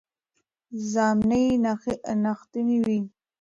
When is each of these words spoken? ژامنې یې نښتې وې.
ژامنې 0.89 1.41
یې 1.49 2.13
نښتې 2.23 2.61
وې. 2.85 2.99